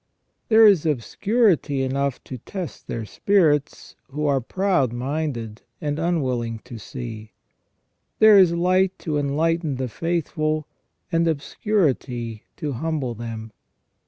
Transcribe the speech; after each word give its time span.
There 0.49 0.65
is 0.65 0.83
obscurity 0.83 1.83
enough 1.83 2.23
to 2.23 2.39
test 2.39 2.87
their 2.87 3.05
spirits 3.05 3.95
who 4.07 4.25
are 4.25 4.41
proud 4.41 4.91
minded 4.91 5.61
and 5.79 5.99
unwilling 5.99 6.57
to 6.63 6.79
see. 6.79 7.33
There 8.17 8.39
is 8.39 8.51
light 8.51 8.97
to 8.97 9.19
enlighten 9.19 9.75
the 9.75 9.87
faithful, 9.89 10.65
and 11.11 11.27
obscurity 11.27 12.41
to 12.57 12.71
humble 12.71 13.13
them. 13.13 13.51